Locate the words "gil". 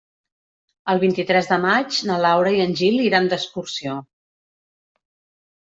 2.81-2.99